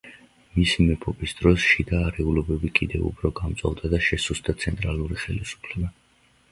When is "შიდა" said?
1.73-1.99